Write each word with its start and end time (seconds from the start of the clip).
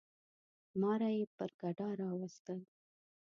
ماره 0.81 1.09
یي 1.17 1.23
پر 1.35 1.49
ګډا 1.61 1.89
راوستل. 2.01 2.59